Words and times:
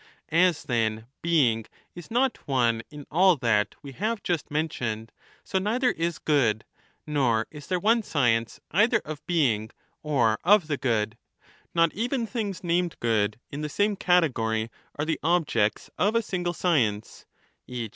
As 0.29 0.63
then 0.63 1.05
being 1.21 1.67
is 1.93 2.09
not 2.09 2.47
one 2.47 2.81
in 2.89 3.05
all 3.11 3.35
that 3.35 3.75
we 3.83 3.91
have 3.91 4.23
just 4.23 4.49
mentioned,' 4.49 5.11
so 5.43 5.59
neither 5.59 5.91
is 5.91 6.17
good; 6.17 6.65
nor 7.05 7.45
is 7.51 7.67
there 7.67 7.79
one 7.79 8.01
science 8.01 8.59
either 8.71 9.03
of 9.05 9.23
being 9.27 9.67
35 9.67 9.77
or 10.01 10.39
of 10.43 10.65
the 10.65 10.77
good; 10.77 11.19
not 11.75 11.93
even 11.93 12.25
things 12.25 12.63
named 12.63 12.95
good 12.99 13.39
in 13.51 13.61
the 13.61 13.69
same 13.69 13.95
category 13.95 14.71
are 14.95 15.05
the 15.05 15.19
objects 15.21 15.91
of 15.99 16.15
a 16.15 16.23
single 16.23 16.53
science, 16.53 17.27
e. 17.67 17.89